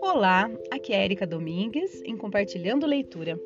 [0.00, 3.40] Olá, aqui é Erika Domingues em Compartilhando Leitura.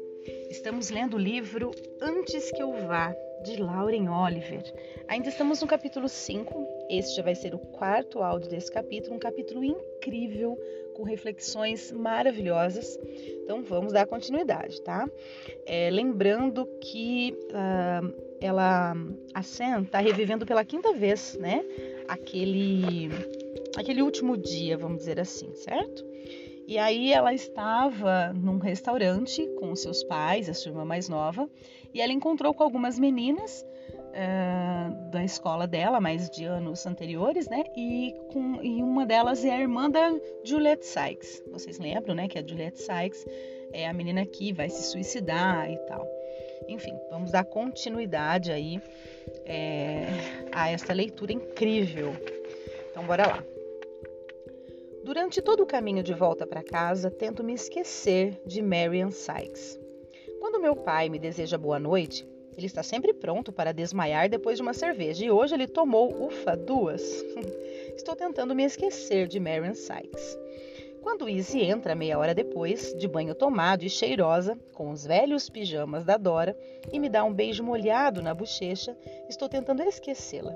[0.50, 1.70] Estamos lendo o livro
[2.02, 3.14] Antes que eu vá,
[3.44, 4.62] de Lauren Oliver.
[5.08, 6.66] Ainda estamos no capítulo 5.
[6.90, 10.58] Este já vai ser o quarto áudio desse capítulo, um capítulo incrível,
[10.94, 12.98] com reflexões maravilhosas.
[13.44, 15.08] Então vamos dar continuidade, tá?
[15.64, 18.94] É, lembrando que uh, ela,
[19.34, 21.64] a Sam, está revivendo pela quinta vez, né?
[22.06, 23.08] Aquele,
[23.76, 26.04] aquele último dia, vamos dizer assim, certo?
[26.66, 31.48] E aí ela estava num restaurante com seus pais, a sua irmã mais nova,
[31.94, 33.66] e ela encontrou com algumas meninas
[34.08, 37.64] uh, da escola dela, mais de anos anteriores, né?
[37.74, 40.14] E, com, e uma delas é a irmã da
[40.44, 41.42] Juliette Sykes.
[41.50, 42.28] Vocês lembram, né?
[42.28, 43.26] Que a Juliette Sykes
[43.72, 46.17] é a menina que vai se suicidar e tal.
[46.66, 48.80] Enfim, vamos dar continuidade aí
[49.44, 50.06] é,
[50.52, 52.14] a esta leitura incrível.
[52.90, 53.44] Então, bora lá.
[55.04, 59.78] Durante todo o caminho de volta para casa, tento me esquecer de Marian Sykes.
[60.40, 64.62] Quando meu pai me deseja boa noite, ele está sempre pronto para desmaiar depois de
[64.62, 67.02] uma cerveja e hoje ele tomou, ufa, duas.
[67.96, 70.36] Estou tentando me esquecer de Marian Sykes.
[71.08, 76.04] Quando Izzy entra meia hora depois, de banho tomado e cheirosa, com os velhos pijamas
[76.04, 76.54] da Dora,
[76.92, 78.94] e me dá um beijo molhado na bochecha,
[79.26, 80.54] estou tentando esquecê-la.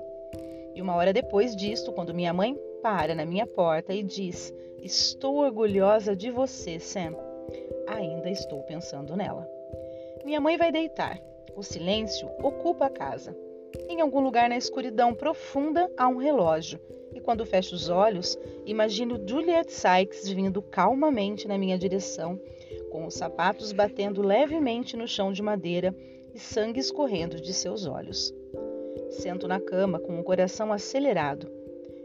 [0.75, 5.37] E uma hora depois disto, quando minha mãe para na minha porta e diz: Estou
[5.37, 7.15] orgulhosa de você, Sam.
[7.87, 9.49] Ainda estou pensando nela.
[10.23, 11.19] Minha mãe vai deitar.
[11.55, 13.35] O silêncio ocupa a casa.
[13.89, 16.79] Em algum lugar na escuridão profunda há um relógio,
[17.13, 22.39] e quando fecho os olhos, imagino Juliet Sykes vindo calmamente na minha direção,
[22.91, 25.95] com os sapatos batendo levemente no chão de madeira
[26.33, 28.33] e sangue escorrendo de seus olhos.
[29.09, 31.63] Sento na cama com o coração acelerado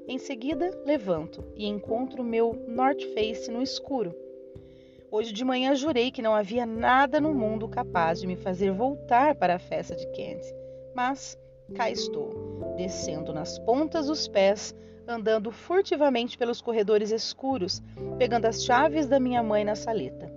[0.09, 4.17] em seguida, levanto e encontro meu North Face no escuro.
[5.11, 9.35] Hoje de manhã jurei que não havia nada no mundo capaz de me fazer voltar
[9.35, 10.43] para a festa de Kent,
[10.95, 11.39] mas
[11.75, 14.75] cá estou, descendo nas pontas dos pés,
[15.09, 17.83] andando furtivamente pelos corredores escuros,
[18.19, 20.31] pegando as chaves da minha mãe na saleta.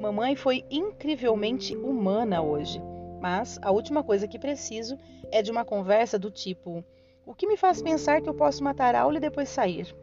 [0.00, 2.82] Mamãe foi incrivelmente humana hoje,
[3.20, 4.98] mas a última coisa que preciso
[5.30, 6.84] é de uma conversa do tipo:
[7.24, 9.94] o que me faz pensar que eu posso matar Aula e depois sair?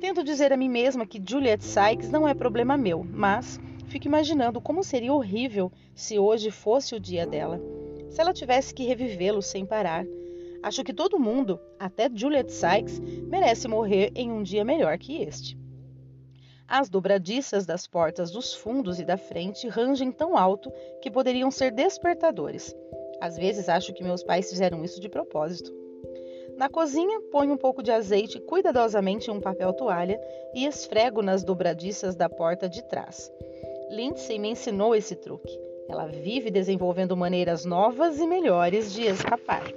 [0.00, 4.60] Tento dizer a mim mesma que Juliet Sykes não é problema meu, mas fico imaginando
[4.60, 7.60] como seria horrível se hoje fosse o dia dela.
[8.10, 10.06] Se ela tivesse que revivê-lo sem parar.
[10.62, 15.58] Acho que todo mundo, até Juliet Sykes, merece morrer em um dia melhor que este.
[16.68, 21.70] As dobradiças das portas dos fundos e da frente rangem tão alto que poderiam ser
[21.70, 22.74] despertadores.
[23.20, 25.72] Às vezes acho que meus pais fizeram isso de propósito.
[26.56, 30.18] Na cozinha, ponho um pouco de azeite cuidadosamente em um papel toalha
[30.54, 33.30] e esfrego nas dobradiças da porta de trás.
[33.90, 35.56] Lindsay me ensinou esse truque.
[35.88, 39.70] Ela vive desenvolvendo maneiras novas e melhores de escapar,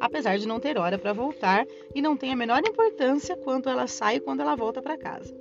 [0.00, 3.86] apesar de não ter hora para voltar e não tem a menor importância quanto ela
[3.86, 5.34] sai e quando ela volta para casa.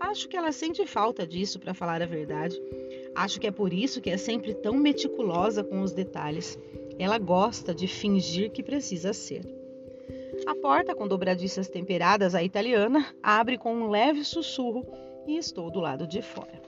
[0.00, 2.60] Acho que ela sente falta disso, para falar a verdade.
[3.14, 6.58] Acho que é por isso que é sempre tão meticulosa com os detalhes.
[6.98, 9.42] Ela gosta de fingir que precisa ser.
[10.46, 14.86] A porta, com dobradiças temperadas à italiana, abre com um leve sussurro
[15.26, 16.62] e estou do lado de fora.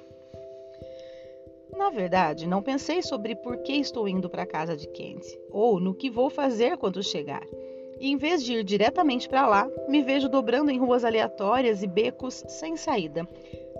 [1.80, 5.80] Na verdade, não pensei sobre por que estou indo para a casa de Kent ou
[5.80, 7.42] no que vou fazer quando chegar.
[7.98, 11.86] E em vez de ir diretamente para lá, me vejo dobrando em ruas aleatórias e
[11.86, 13.26] becos sem saída,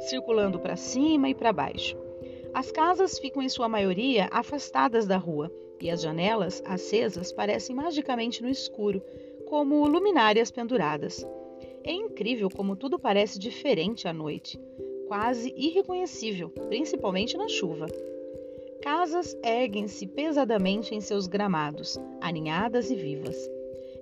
[0.08, 1.94] circulando para cima e para baixo.
[2.54, 8.42] As casas ficam em sua maioria afastadas da rua e as janelas acesas parecem magicamente
[8.42, 9.02] no escuro,
[9.46, 11.22] como luminárias penduradas.
[11.84, 14.58] É incrível como tudo parece diferente à noite,
[15.10, 17.86] quase irreconhecível, principalmente na chuva.
[18.80, 23.36] Casas erguem-se pesadamente em seus gramados, aninhadas e vivas.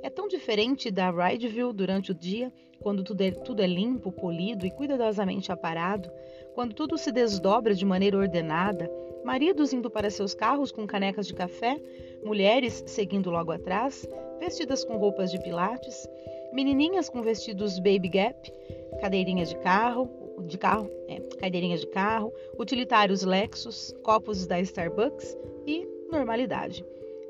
[0.03, 4.67] É tão diferente da Rideville durante o dia, quando tudo é, tudo é limpo, polido
[4.67, 6.11] e cuidadosamente aparado,
[6.55, 8.91] quando tudo se desdobra de maneira ordenada,
[9.25, 11.81] maridos indo para seus carros com canecas de café,
[12.23, 14.07] mulheres seguindo logo atrás,
[14.39, 16.07] vestidas com roupas de pilates,
[16.53, 18.53] menininhas com vestidos baby gap,
[19.01, 25.37] cadeirinhas de carro, de carro, é, cadeirinhas de carro, utilitários Lexus, copos da Starbucks
[25.67, 26.85] e normalidade.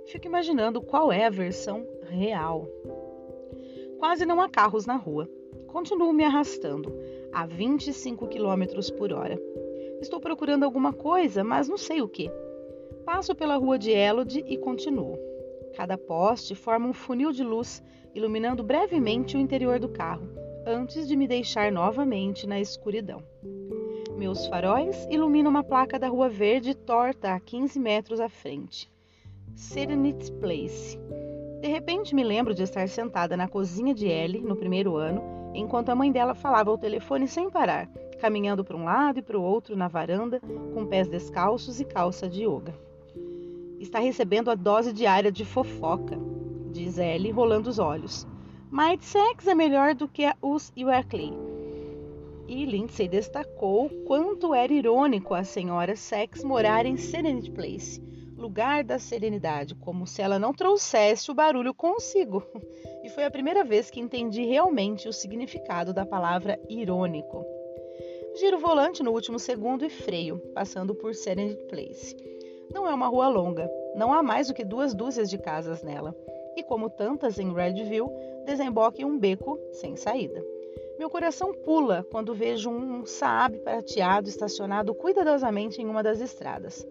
[0.07, 2.67] Fico imaginando qual é a versão real.
[3.99, 5.29] Quase não há carros na rua.
[5.67, 6.95] Continuo me arrastando
[7.33, 8.65] a 25 km
[8.97, 9.39] por hora.
[10.01, 12.31] Estou procurando alguma coisa, mas não sei o que.
[13.05, 15.19] Passo pela rua de Elodie e continuo.
[15.77, 17.83] Cada poste forma um funil de luz,
[18.15, 20.29] iluminando brevemente o interior do carro,
[20.69, 23.23] antes de me deixar novamente na escuridão.
[24.19, 28.91] Meus faróis iluminam uma placa da Rua Verde torta a 15 metros à frente.
[29.55, 30.99] Serenity Place.
[31.63, 35.23] De repente me lembro de estar sentada na cozinha de Ellie no primeiro ano,
[35.55, 37.89] enquanto a mãe dela falava ao telefone sem parar,
[38.21, 40.39] caminhando para um lado e para o outro na varanda,
[40.75, 42.75] com pés descalços e calça de yoga.
[43.81, 46.19] Está recebendo a dose diária de fofoca,
[46.71, 48.27] diz Ellie, rolando os olhos.
[48.71, 51.33] Mind Sex é melhor do que os Weakley.
[52.47, 57.99] E Lindsay destacou quanto era irônico a senhora Sex morar em Serenity Place,
[58.37, 62.43] lugar da serenidade, como se ela não trouxesse o barulho consigo.
[63.03, 67.47] E foi a primeira vez que entendi realmente o significado da palavra irônico.
[68.39, 72.15] Giro volante no último segundo e freio, passando por Serenity Place.
[72.71, 76.15] Não é uma rua longa, não há mais do que duas dúzias de casas nela,
[76.59, 78.11] e como tantas em Redville,
[78.45, 80.45] desemboca em um beco sem saída.
[80.99, 86.87] Meu coração pula quando vejo um Saab prateado estacionado cuidadosamente em uma das estradas.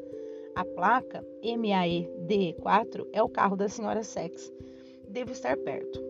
[0.56, 4.52] A placa MAE-DE4 é o carro da senhora Sex.
[5.08, 6.02] Devo estar perto.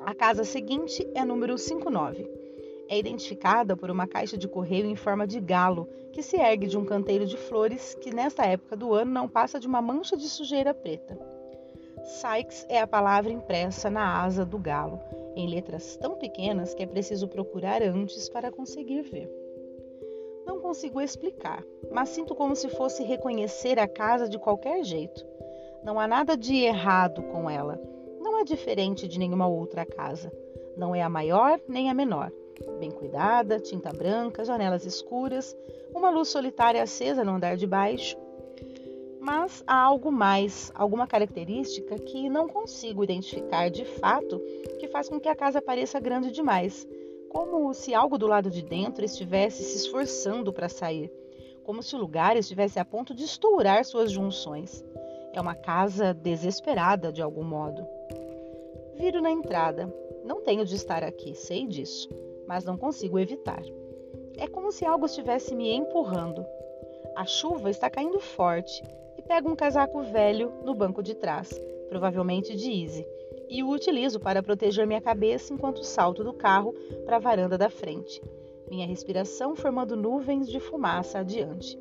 [0.00, 2.42] A casa seguinte é número 59
[2.92, 6.76] é identificada por uma caixa de correio em forma de galo que se ergue de
[6.76, 10.28] um canteiro de flores que, nesta época do ano, não passa de uma mancha de
[10.28, 11.18] sujeira preta.
[12.04, 15.00] Sykes é a palavra impressa na asa do galo,
[15.36, 19.30] em letras tão pequenas que é preciso procurar antes para conseguir ver.
[20.46, 25.24] Não consigo explicar, mas sinto como se fosse reconhecer a casa de qualquer jeito.
[25.84, 27.80] Não há nada de errado com ela.
[28.20, 30.32] Não é diferente de nenhuma outra casa.
[30.76, 32.32] Não é a maior nem a menor
[32.78, 35.56] bem cuidada, tinta branca, janelas escuras,
[35.94, 38.16] uma luz solitária acesa no andar de baixo.
[39.22, 44.38] Mas há algo mais, alguma característica que não consigo identificar de fato
[44.78, 46.86] que faz com que a casa pareça grande demais,
[47.30, 51.10] como se algo do lado de dentro estivesse se esforçando para sair,
[51.62, 54.84] como se o lugar estivesse a ponto de estourar suas junções.
[55.32, 57.86] É uma casa desesperada de algum modo.
[58.96, 59.90] Viro na entrada.
[60.24, 62.08] Não tenho de estar aqui, sei disso
[62.46, 63.62] mas não consigo evitar.
[64.36, 66.44] É como se algo estivesse me empurrando.
[67.16, 68.82] A chuva está caindo forte
[69.32, 71.58] pego um casaco velho no banco de trás,
[71.88, 73.06] provavelmente de Easy,
[73.48, 76.74] e o utilizo para proteger minha cabeça enquanto salto do carro
[77.06, 78.22] para a varanda da frente,
[78.68, 81.78] minha respiração formando nuvens de fumaça adiante.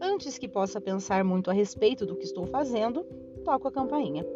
[0.00, 3.04] Antes que possa pensar muito a respeito do que estou fazendo,
[3.44, 4.26] toco a campainha.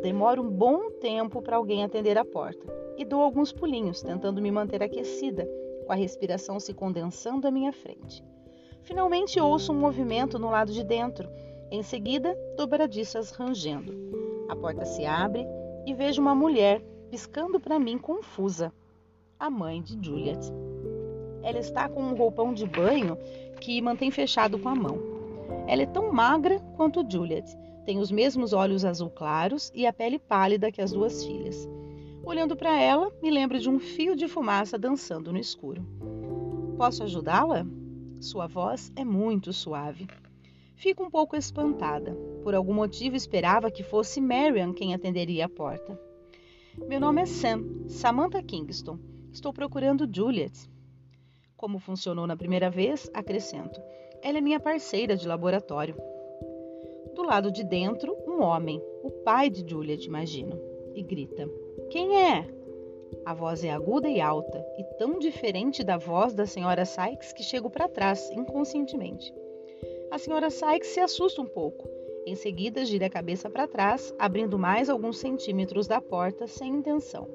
[0.00, 2.64] Demora um bom tempo para alguém atender a porta
[2.96, 5.44] e dou alguns pulinhos, tentando me manter aquecida,
[5.84, 8.22] com a respiração se condensando à minha frente.
[8.86, 11.28] Finalmente ouço um movimento no lado de dentro.
[11.70, 13.92] Em seguida, dobradiças rangendo.
[14.48, 15.44] A porta se abre
[15.84, 16.80] e vejo uma mulher
[17.10, 18.72] piscando para mim confusa.
[19.38, 20.38] A mãe de Juliet.
[21.42, 23.18] Ela está com um roupão de banho
[23.60, 24.98] que mantém fechado com a mão.
[25.66, 27.46] Ela é tão magra quanto Juliet.
[27.84, 31.68] Tem os mesmos olhos azul claros e a pele pálida que as duas filhas.
[32.24, 35.84] Olhando para ela, me lembro de um fio de fumaça dançando no escuro.
[36.76, 37.66] Posso ajudá-la?
[38.20, 40.06] Sua voz é muito suave.
[40.76, 42.14] Fico um pouco espantada.
[42.42, 45.98] Por algum motivo esperava que fosse Marian quem atenderia a porta.
[46.86, 48.98] Meu nome é Sam, Samantha Kingston.
[49.32, 50.70] Estou procurando Juliet.
[51.56, 53.80] Como funcionou na primeira vez, acrescento.
[54.22, 55.96] Ela é minha parceira de laboratório.
[57.14, 60.60] Do lado de dentro, um homem, o pai de Juliet, imagino,
[60.94, 61.48] e grita:
[61.88, 62.46] quem é?
[63.24, 67.42] A voz é aguda e alta, e tão diferente da voz da senhora Sykes que
[67.42, 69.32] chego para trás, inconscientemente.
[70.16, 71.86] A senhora Sykes se assusta um pouco.
[72.24, 77.28] Em seguida, gira a cabeça para trás, abrindo mais alguns centímetros da porta sem intenção.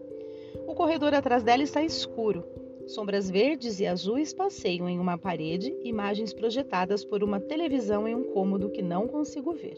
[0.66, 2.44] O corredor atrás dela está escuro.
[2.88, 8.34] Sombras verdes e azuis passeiam em uma parede, imagens projetadas por uma televisão em um
[8.34, 9.78] cômodo que não consigo ver.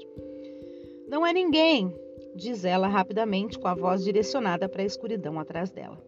[1.05, 1.93] Não é ninguém,
[2.33, 6.01] diz ela rapidamente com a voz direcionada para a escuridão atrás dela.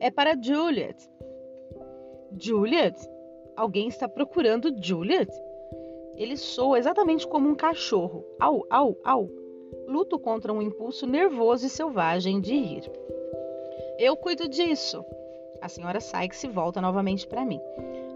[0.00, 0.96] É para Juliet.
[2.40, 2.96] Juliet?
[3.54, 5.28] Alguém está procurando Juliet?
[6.18, 8.24] Ele soa exatamente como um cachorro.
[8.40, 9.30] Au, au, au.
[9.86, 12.90] Luto contra um impulso nervoso e selvagem de rir.
[13.98, 15.04] Eu cuido disso.
[15.62, 17.60] A senhora Sykes se volta novamente para mim.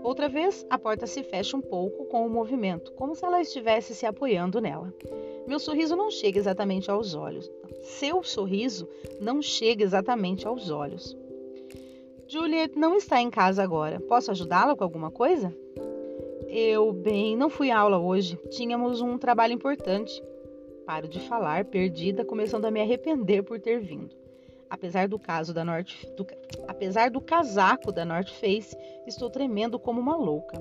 [0.02, 3.94] Outra vez, a porta se fecha um pouco com o movimento, como se ela estivesse
[3.94, 4.92] se apoiando nela.
[5.46, 7.48] Meu sorriso não chega exatamente aos olhos.
[7.82, 8.88] Seu sorriso
[9.20, 11.16] não chega exatamente aos olhos.
[12.26, 14.00] Juliet não está em casa agora.
[14.00, 15.54] Posso ajudá-la com alguma coisa?
[16.54, 18.36] Eu, bem, não fui à aula hoje.
[18.50, 20.22] Tínhamos um trabalho importante.
[20.84, 24.14] Paro de falar, perdida, começando a me arrepender por ter vindo.
[24.68, 26.26] Apesar do caso da North, do,
[26.68, 30.58] apesar do casaco da North Face, estou tremendo como uma louca.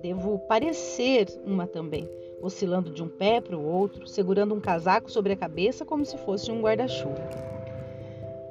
[0.00, 2.08] Devo parecer uma também,
[2.40, 6.16] oscilando de um pé para o outro, segurando um casaco sobre a cabeça como se
[6.18, 7.28] fosse um guarda-chuva.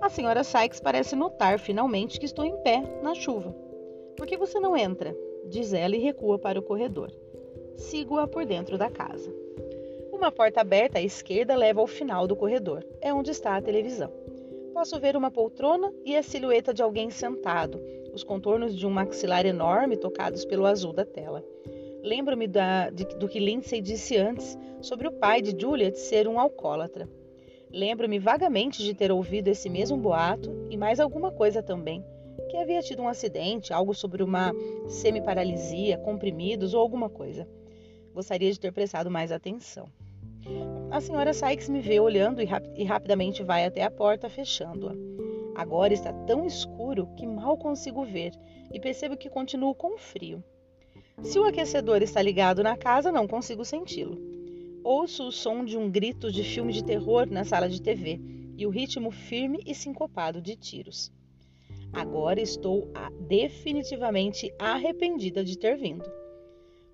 [0.01, 3.55] A senhora Sykes parece notar finalmente que estou em pé na chuva.
[4.17, 5.15] Por que você não entra?
[5.45, 7.11] Diz ela e recua para o corredor.
[7.75, 9.33] Sigo-a por dentro da casa.
[10.11, 12.85] Uma porta aberta à esquerda leva ao final do corredor.
[13.01, 14.11] É onde está a televisão.
[14.73, 17.81] Posso ver uma poltrona e a silhueta de alguém sentado,
[18.13, 21.43] os contornos de um maxilar enorme tocados pelo azul da tela.
[22.01, 27.09] Lembro-me do que Lindsay disse antes sobre o pai de Juliet ser um alcoólatra.
[27.71, 32.05] Lembro-me vagamente de ter ouvido esse mesmo boato e mais alguma coisa também,
[32.55, 34.53] que havia tido um acidente, algo sobre uma
[34.87, 37.45] semi-paralisia, comprimidos ou alguma coisa.
[38.13, 39.89] Gostaria de ter prestado mais atenção.
[40.89, 44.93] A senhora Sykes me vê olhando e, rap e rapidamente vai até a porta, fechando-a.
[45.53, 48.31] Agora está tão escuro que mal consigo ver
[48.71, 50.41] e percebo que continuo com frio.
[51.23, 54.17] Se o aquecedor está ligado na casa, não consigo senti-lo.
[54.81, 58.21] Ouço o som de um grito de filme de terror na sala de TV
[58.57, 61.11] e o ritmo firme e sincopado de tiros.
[61.95, 62.89] Agora estou
[63.21, 66.03] definitivamente arrependida de ter vindo.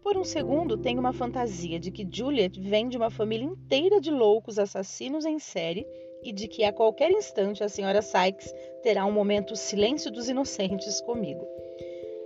[0.04, 4.12] Por um segundo, tenho uma fantasia de que Juliet vem de uma família inteira de
[4.12, 5.88] loucos assassinos em série
[6.24, 8.54] e de que a qualquer instante a senhora Sykes
[8.84, 11.48] terá um momento silêncio dos inocentes comigo.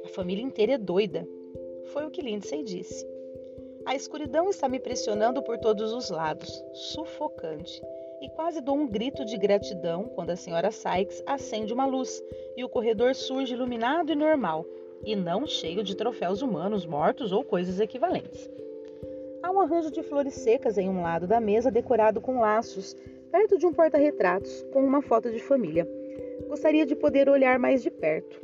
[0.03, 1.25] A família inteira é doida.
[1.93, 3.07] Foi o que Lindsay disse.
[3.85, 7.81] A escuridão está me pressionando por todos os lados, sufocante,
[8.21, 12.23] e quase dou um grito de gratidão quando a senhora Sykes acende uma luz
[12.55, 14.65] e o corredor surge iluminado e normal,
[15.03, 18.49] e não cheio de troféus humanos mortos ou coisas equivalentes.
[19.43, 22.95] Há um arranjo de flores secas em um lado da mesa decorado com laços
[23.31, 25.87] perto de um porta-retratos com uma foto de família.
[26.47, 28.41] Gostaria de poder olhar mais de perto.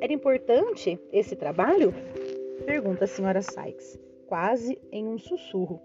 [0.00, 1.92] Era importante esse trabalho?
[2.64, 5.80] Pergunta a senhora Sykes, quase em um sussurro.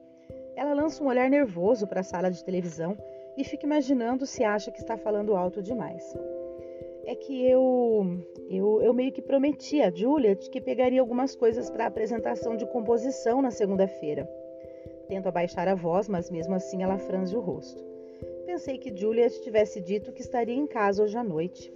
[0.55, 2.97] Ela lança um olhar nervoso para a sala de televisão
[3.35, 6.03] e fica imaginando se acha que está falando alto demais.
[7.05, 8.05] É que eu,
[8.49, 12.65] eu, eu meio que prometi a Juliet que pegaria algumas coisas para a apresentação de
[12.67, 14.29] composição na segunda-feira.
[15.07, 17.83] Tento abaixar a voz, mas mesmo assim ela franze o rosto.
[18.45, 21.73] Pensei que Juliet tivesse dito que estaria em casa hoje à noite.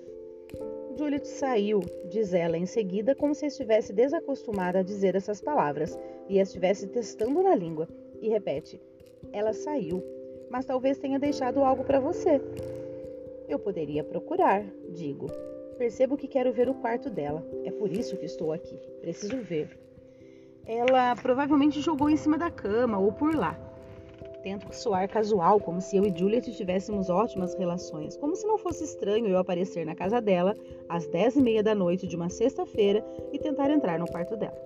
[0.97, 1.79] Juliet saiu,
[2.09, 6.87] diz ela em seguida, como se estivesse desacostumada a dizer essas palavras e as estivesse
[6.87, 7.87] testando na língua,
[8.21, 8.79] e repete:
[9.31, 10.03] Ela saiu,
[10.49, 12.41] mas talvez tenha deixado algo para você.
[13.47, 15.27] Eu poderia procurar, digo.
[15.77, 17.45] Percebo que quero ver o quarto dela.
[17.63, 18.75] É por isso que estou aqui.
[18.99, 19.69] Preciso ver.
[20.65, 23.57] Ela provavelmente jogou em cima da cama ou por lá.
[24.43, 28.83] Tento soar casual, como se eu e Juliet tivéssemos ótimas relações, como se não fosse
[28.83, 30.55] estranho eu aparecer na casa dela
[30.89, 34.57] às dez e meia da noite de uma sexta-feira e tentar entrar no quarto dela.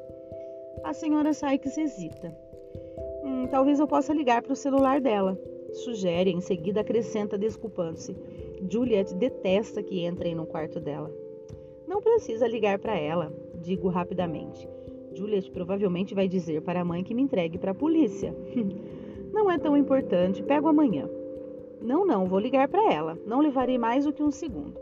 [0.84, 2.36] A senhora Sykes hesita.
[3.52, 5.38] Talvez eu possa ligar para o celular dela.
[5.74, 8.16] Sugere, em seguida acrescenta desculpando-se.
[8.70, 11.12] Juliet detesta que entrem no quarto dela.
[11.86, 13.32] Não precisa ligar para ela,
[13.62, 14.68] digo rapidamente.
[15.14, 18.34] Juliet provavelmente vai dizer para a mãe que me entregue para a polícia.
[19.34, 21.10] não é tão importante, pego amanhã.
[21.82, 23.18] Não, não, vou ligar para ela.
[23.26, 24.80] Não levarei mais do que um segundo.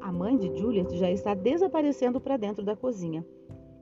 [0.00, 3.24] A mãe de Juliet já está desaparecendo para dentro da cozinha.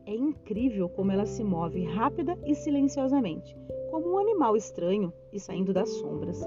[0.06, 3.56] É incrível como ela se move rápida e silenciosamente,
[3.92, 6.40] como um animal estranho e saindo das sombras.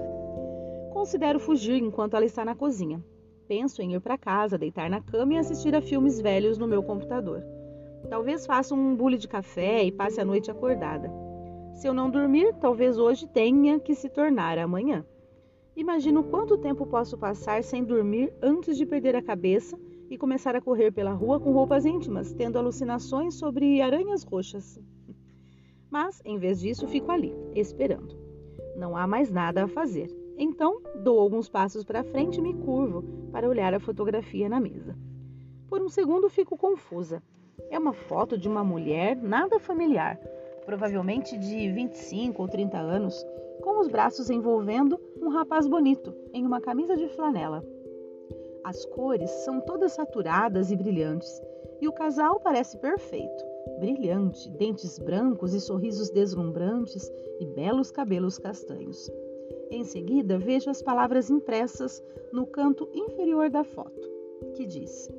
[0.92, 3.00] Considero fugir enquanto ela está na cozinha.
[3.46, 6.82] Penso em ir para casa, deitar na cama e assistir a filmes velhos no meu
[6.82, 7.44] computador.
[8.10, 11.08] Talvez faça um bule de café e passe a noite acordada.
[11.72, 15.06] Se eu não dormir, talvez hoje tenha que se tornar amanhã.
[15.76, 19.78] Imagino quanto tempo posso passar sem dormir antes de perder a cabeça
[20.10, 24.80] e começar a correr pela rua com roupas íntimas, tendo alucinações sobre aranhas roxas.
[25.90, 28.16] Mas, em vez disso, fico ali, esperando.
[28.76, 30.08] Não há mais nada a fazer.
[30.36, 33.02] Então, dou alguns passos para frente e me curvo
[33.32, 34.96] para olhar a fotografia na mesa.
[35.68, 37.22] Por um segundo fico confusa.
[37.70, 40.18] É uma foto de uma mulher nada familiar,
[40.66, 43.24] provavelmente de 25 ou 30 anos,
[43.62, 47.64] com os braços envolvendo um rapaz bonito em uma camisa de flanela.
[48.62, 51.40] As cores são todas saturadas e brilhantes,
[51.80, 53.44] e o casal parece perfeito,
[53.78, 59.10] brilhante, dentes brancos e sorrisos deslumbrantes e belos cabelos castanhos.
[59.70, 64.08] Em seguida, vejo as palavras impressas no canto inferior da foto,
[64.54, 65.10] que diz: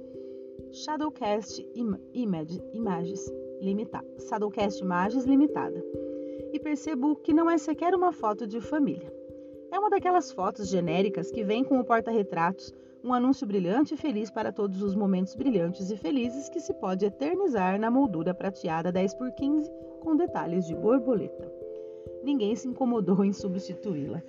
[0.72, 4.08] Shadowcast Im Image, Images Limitada.
[4.30, 5.84] Shadowcast Images Limitada.
[6.54, 9.12] e percebo que não é sequer uma foto de família.
[9.72, 12.74] É uma daquelas fotos genéricas que vem com o porta-retratos,
[13.08, 17.06] um anúncio brilhante e feliz para todos os momentos brilhantes e felizes que se pode
[17.06, 19.72] eternizar na moldura prateada 10 por 15
[20.02, 21.50] com detalhes de borboleta.
[22.22, 24.22] Ninguém se incomodou em substituí-la.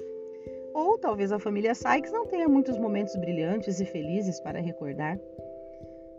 [0.73, 5.19] Ou talvez a família Sykes não tenha muitos momentos brilhantes e felizes para recordar.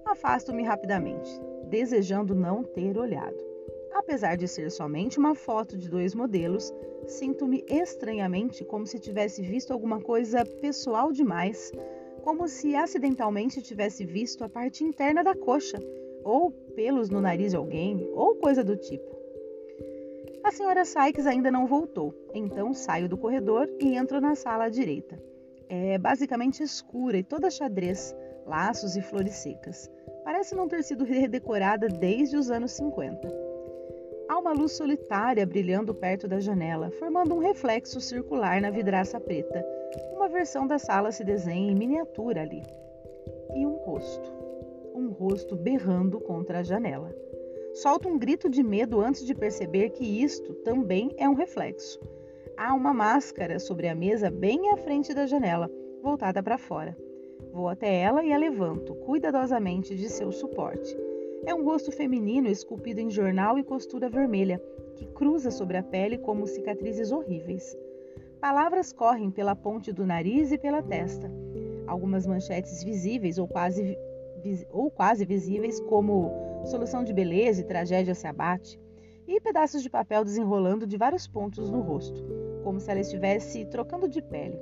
[0.03, 1.29] Afasto-me rapidamente,
[1.69, 3.37] desejando não ter olhado.
[3.93, 6.73] Apesar de ser somente uma foto de dois modelos,
[7.07, 11.71] sinto-me estranhamente como se tivesse visto alguma coisa pessoal demais,
[12.19, 15.77] como se acidentalmente tivesse visto a parte interna da coxa,
[16.23, 19.17] ou pelos no nariz de alguém, ou coisa do tipo.
[20.43, 24.69] A senhora Sykes ainda não voltou, então saio do corredor e entro na sala à
[24.69, 25.21] direita.
[25.67, 29.89] É basicamente escura e toda xadrez, laços e flores secas.
[30.23, 33.49] Parece não ter sido redecorada desde os anos 50.
[34.29, 39.63] Há uma luz solitária brilhando perto da janela, formando um reflexo circular na vidraça preta.
[40.13, 42.63] Uma versão da sala se desenha em miniatura ali.
[43.55, 44.31] E um rosto.
[44.93, 47.15] Um rosto berrando contra a janela.
[47.73, 51.99] Solta um grito de medo antes de perceber que isto também é um reflexo.
[52.57, 56.97] Há uma máscara sobre a mesa bem à frente da janela, voltada para fora.
[57.51, 60.95] Vou até ela e a levanto, cuidadosamente de seu suporte.
[61.45, 64.61] É um rosto feminino esculpido em jornal e costura vermelha,
[64.95, 67.75] que cruza sobre a pele como cicatrizes horríveis.
[68.39, 71.29] Palavras correm pela ponte do nariz e pela testa.
[71.85, 73.97] Algumas manchetes visíveis ou quase,
[74.71, 76.31] ou quase visíveis, como
[76.63, 78.79] solução de beleza e tragédia se abate,
[79.27, 82.23] e pedaços de papel desenrolando de vários pontos no rosto,
[82.63, 84.57] como se ela estivesse trocando de pele.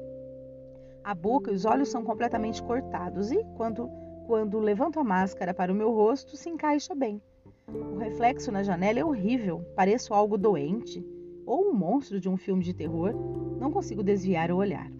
[1.03, 3.91] A boca e os olhos são completamente cortados e, quando,
[4.25, 7.21] quando levanto a máscara para o meu rosto, se encaixa bem.
[7.67, 11.05] O reflexo na janela é horrível, pareço algo doente
[11.47, 13.13] ou um monstro de um filme de terror.
[13.57, 14.91] Não consigo desviar o olhar.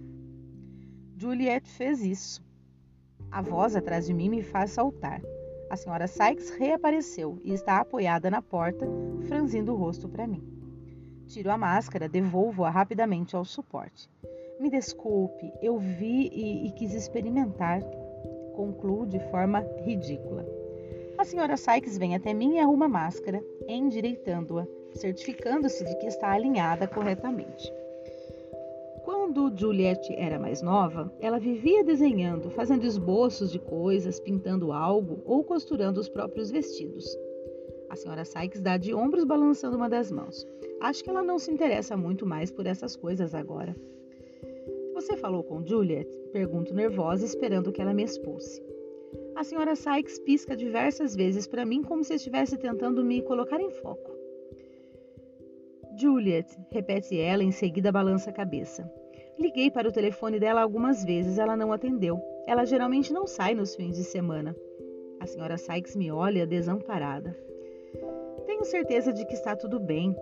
[1.18, 2.44] Juliet fez isso.
[3.30, 5.22] A voz atrás de mim me faz saltar.
[5.70, 8.88] A senhora Sykes reapareceu e está apoiada na porta,
[9.28, 10.42] franzindo o rosto para mim.
[11.28, 14.10] Tiro a máscara, devolvo-a rapidamente ao suporte.
[14.62, 17.82] Me desculpe, eu vi e, e quis experimentar.
[18.56, 20.46] Concluo de forma ridícula.
[21.18, 26.32] A senhora Sykes vem até mim e arruma a máscara, endireitando-a, certificando-se de que está
[26.32, 27.72] alinhada corretamente.
[29.04, 35.44] Quando Juliette era mais nova, ela vivia desenhando, fazendo esboços de coisas, pintando algo ou
[35.44, 37.18] costurando os próprios vestidos.
[37.90, 40.46] A senhora Sykes dá de ombros balançando uma das mãos.
[40.82, 43.76] Acho que ela não se interessa muito mais por essas coisas agora.
[44.94, 46.10] Você falou com Juliet?
[46.34, 48.62] Pergunto nervosa, esperando que ela me expulse.
[49.36, 53.70] A senhora Sykes pisca diversas vezes para mim como se estivesse tentando me colocar em
[53.70, 54.17] foco.
[56.00, 58.90] Juliet, repete ela, em seguida balança a cabeça.
[59.40, 62.22] Liguei para o telefone dela algumas vezes, ela não atendeu.
[62.48, 64.56] Ela geralmente não sai nos fins de semana.
[65.20, 67.36] A senhora Sykes me olha desamparada.
[68.46, 70.16] Tenho certeza de que está tudo bem.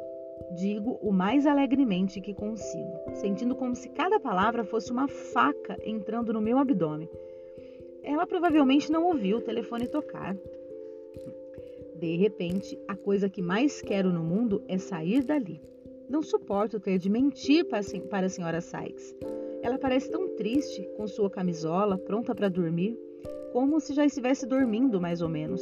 [0.56, 6.34] Digo o mais alegremente que consigo, sentindo como se cada palavra fosse uma faca entrando
[6.34, 7.10] no meu abdômen.
[8.04, 10.36] Ela provavelmente não ouviu o telefone tocar.
[12.06, 15.60] De repente, a coisa que mais quero no mundo é sair dali.
[16.08, 19.16] Não suporto ter de mentir para a senhora Sykes.
[19.64, 22.96] Ela parece tão triste, com sua camisola, pronta para dormir,
[23.52, 25.60] como se já estivesse dormindo, mais ou menos.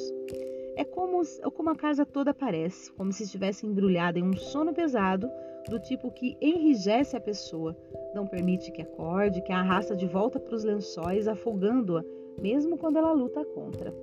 [0.75, 1.21] É como,
[1.53, 5.29] como a casa toda parece, como se estivesse embrulhada em um sono pesado,
[5.69, 7.73] do tipo que enrijece a pessoa,
[8.13, 12.03] não permite que acorde, que a arrasta de volta para os lençóis, afogando-a,
[12.37, 13.95] mesmo quando ela luta contra.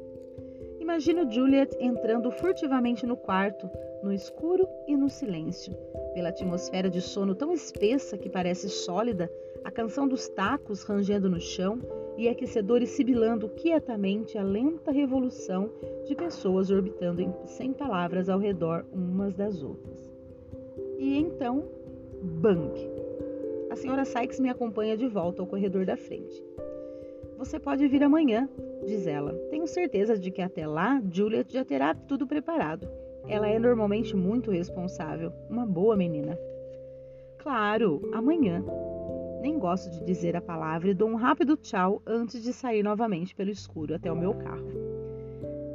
[0.90, 3.70] Imagino Juliet entrando furtivamente no quarto,
[4.02, 5.72] no escuro e no silêncio.
[6.14, 9.30] Pela atmosfera de sono tão espessa que parece sólida,
[9.62, 11.78] a canção dos tacos rangendo no chão
[12.18, 15.70] e aquecedores sibilando quietamente a lenta revolução
[16.06, 20.12] de pessoas orbitando em, sem palavras ao redor umas das outras.
[20.98, 21.68] E então,
[22.20, 22.74] bang!
[23.70, 26.44] A senhora Sykes me acompanha de volta ao corredor da frente.
[27.40, 28.46] Você pode vir amanhã,
[28.84, 29.32] diz ela.
[29.48, 32.86] Tenho certeza de que até lá Juliet já terá tudo preparado.
[33.26, 36.38] Ela é normalmente muito responsável, uma boa menina.
[37.38, 38.62] Claro, amanhã.
[39.40, 43.34] Nem gosto de dizer a palavra e dou um rápido tchau antes de sair novamente
[43.34, 44.68] pelo escuro até o meu carro.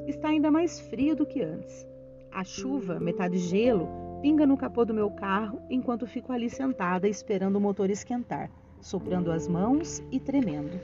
[0.05, 1.83] Está ainda mais frio do que antes.
[2.31, 3.89] A chuva, metade gelo,
[4.21, 9.31] pinga no capô do meu carro enquanto fico ali sentada esperando o motor esquentar, soprando
[9.31, 10.79] as mãos e tremendo.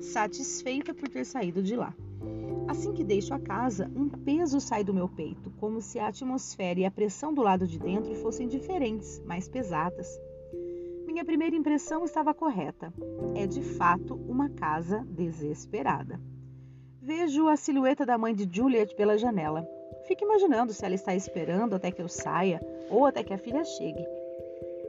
[0.00, 1.94] Satisfeita por ter saído de lá.
[2.68, 6.80] Assim que deixo a casa, um peso sai do meu peito, como se a atmosfera
[6.80, 10.08] e a pressão do lado de dentro fossem diferentes, mais pesadas.
[11.04, 12.92] Minha primeira impressão estava correta.
[13.34, 16.20] É de fato uma casa desesperada.
[17.02, 19.66] Vejo a silhueta da mãe de Juliet pela janela.
[20.06, 23.64] Fico imaginando se ela está esperando até que eu saia ou até que a filha
[23.64, 24.06] chegue.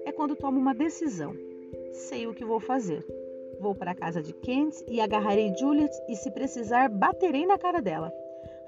[0.05, 1.33] É quando tomo uma decisão.
[1.91, 3.03] Sei o que vou fazer.
[3.61, 7.79] Vou para a casa de Kent e agarrarei Juliet e, se precisar, baterei na cara
[7.79, 8.11] dela.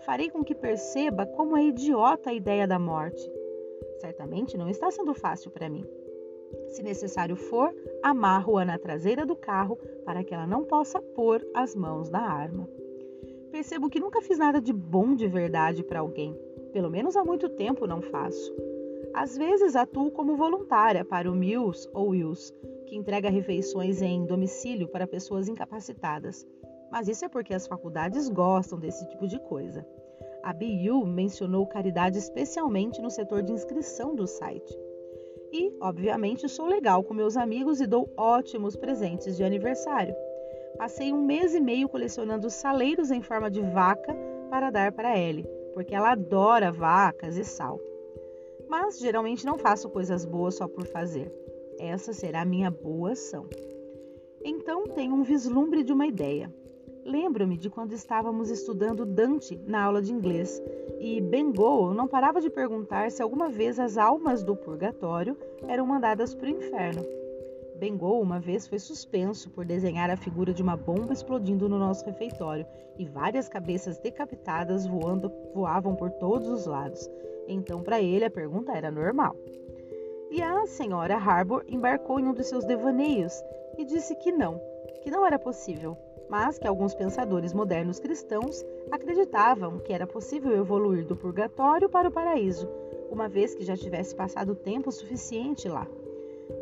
[0.05, 3.27] Farei com que perceba como é idiota a ideia da morte.
[3.99, 5.83] Certamente não está sendo fácil para mim.
[6.67, 11.73] Se necessário for, amarro-a na traseira do carro para que ela não possa pôr as
[11.73, 12.69] mãos na arma.
[13.51, 16.39] Percebo que nunca fiz nada de bom de verdade para alguém.
[16.71, 18.53] Pelo menos há muito tempo não faço.
[19.13, 22.51] Às vezes atuo como voluntária para o Mills ou Wills,
[22.87, 26.43] que entrega refeições em domicílio para pessoas incapacitadas.
[26.91, 29.85] Mas isso é porque as faculdades gostam desse tipo de coisa.
[30.41, 34.75] A BU mencionou caridade especialmente no setor de inscrição do site.
[35.51, 40.15] E, obviamente, sou legal com meus amigos e dou ótimos presentes de aniversário.
[40.75, 44.15] Passei um mês e meio colecionando saleiros em forma de vaca
[44.49, 47.79] para dar para Ellie, porque ela adora vacas e sal.
[48.75, 51.31] Mas geralmente não faço coisas boas só por fazer.
[51.77, 53.45] Essa será a minha boa ação.
[54.43, 56.51] Então tenho um vislumbre de uma ideia.
[57.05, 60.59] Lembro-me de quando estávamos estudando Dante na aula de inglês
[60.99, 66.33] e Bengoa não parava de perguntar se alguma vez as almas do purgatório eram mandadas
[66.33, 67.05] para o inferno.
[67.75, 72.03] Bengoa uma vez foi suspenso por desenhar a figura de uma bomba explodindo no nosso
[72.05, 72.65] refeitório
[72.97, 77.07] e várias cabeças decapitadas voando, voavam por todos os lados.
[77.47, 79.35] Então, para ele, a pergunta era normal.
[80.31, 83.33] E a senhora Harbour embarcou em um dos seus devaneios
[83.77, 84.59] e disse que não,
[85.01, 85.97] que não era possível,
[86.29, 92.11] mas que alguns pensadores modernos cristãos acreditavam que era possível evoluir do purgatório para o
[92.11, 92.67] paraíso,
[93.11, 95.87] uma vez que já tivesse passado tempo suficiente lá.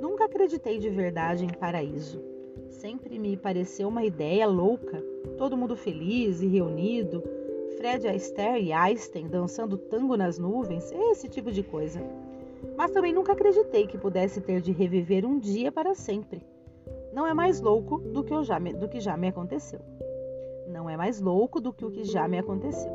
[0.02, 2.22] Nunca acreditei de verdade em paraíso.
[2.70, 5.02] Sempre me pareceu uma ideia louca,
[5.38, 7.24] todo mundo feliz e reunido,
[7.78, 12.02] Fred Astaire e Einstein dançando tango nas nuvens, esse tipo de coisa
[12.76, 16.42] mas também nunca acreditei que pudesse ter de reviver um dia para sempre.
[17.14, 19.80] Não é mais louco do que, já me, do que já me aconteceu.
[20.68, 22.92] Não é mais louco do que o que já me aconteceu.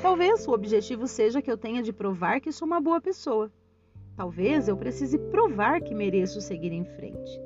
[0.00, 3.50] Talvez o objetivo seja que eu tenha de provar que sou uma boa pessoa.
[4.16, 7.40] Talvez eu precise provar que mereço seguir em frente.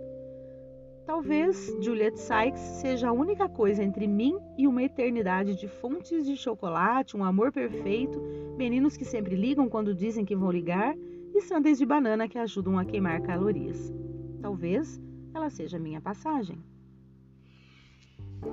[1.08, 6.36] Talvez Juliet Sykes seja a única coisa entre mim e uma eternidade de fontes de
[6.36, 8.20] chocolate, um amor perfeito,
[8.58, 10.94] meninos que sempre ligam quando dizem que vão ligar
[11.34, 13.90] e sundaes de banana que ajudam a queimar calorias.
[14.42, 15.00] Talvez
[15.32, 16.58] ela seja minha passagem.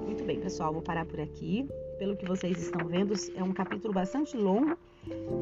[0.06, 1.68] Muito bem, pessoal, vou parar por aqui.
[2.00, 4.78] Pelo que vocês estão vendo, é um capítulo bastante longo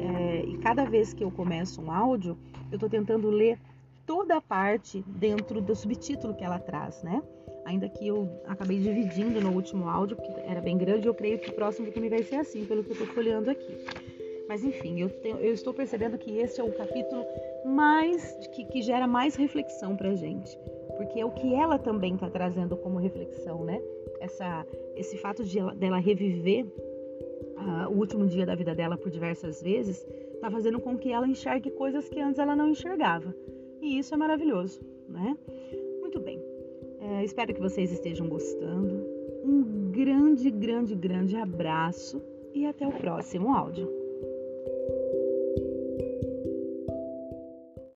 [0.00, 2.36] é, e cada vez que eu começo um áudio,
[2.72, 3.56] eu estou tentando ler
[4.06, 7.22] toda a parte dentro do subtítulo que ela traz, né?
[7.64, 11.50] Ainda que eu acabei dividindo no último áudio, porque era bem grande, eu creio que
[11.50, 13.84] o próximo também vai ser assim, pelo que eu estou folheando aqui.
[14.46, 17.24] Mas enfim, eu, tenho, eu estou percebendo que esse é o capítulo
[17.64, 20.58] mais que, que gera mais reflexão para gente,
[20.98, 23.80] porque é o que ela também está trazendo como reflexão, né?
[24.20, 29.10] Essa, esse fato de ela, dela reviver uh, o último dia da vida dela por
[29.10, 33.34] diversas vezes, está fazendo com que ela enxergue coisas que antes ela não enxergava.
[33.84, 35.36] E isso é maravilhoso, né?
[36.00, 36.42] Muito bem.
[37.00, 39.06] É, espero que vocês estejam gostando.
[39.44, 42.22] Um grande, grande, grande abraço
[42.54, 43.86] e até o próximo áudio.